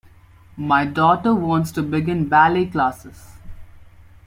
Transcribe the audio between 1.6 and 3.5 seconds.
to begin ballet classes.